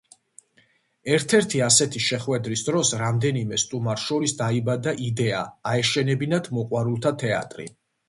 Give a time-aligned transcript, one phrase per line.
[1.17, 7.73] ერთ-ერთი ასეთი შეხვედრის დროს რამდენიმე სტუმარს შორის დაიბადა იდეა აეშენებინათ მოყვარულთა თეატრი.